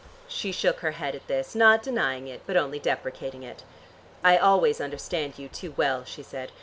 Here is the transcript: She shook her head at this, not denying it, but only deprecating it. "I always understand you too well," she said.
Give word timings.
She 0.27 0.51
shook 0.51 0.79
her 0.79 0.93
head 0.93 1.13
at 1.13 1.27
this, 1.27 1.53
not 1.53 1.83
denying 1.83 2.27
it, 2.27 2.41
but 2.47 2.57
only 2.57 2.79
deprecating 2.79 3.43
it. 3.43 3.61
"I 4.23 4.35
always 4.35 4.81
understand 4.81 5.37
you 5.37 5.47
too 5.47 5.75
well," 5.77 6.05
she 6.05 6.23
said. 6.23 6.51